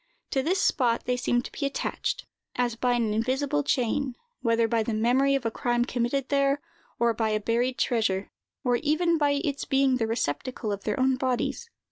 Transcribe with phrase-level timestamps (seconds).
[0.31, 4.81] To this spot they seem to be attached, as by an invisible chain, whether by
[4.81, 6.59] the memory of a crime committed there,
[6.97, 8.31] or by a buried treasure,
[8.63, 11.69] or even by its being the receptacle of their own bodies.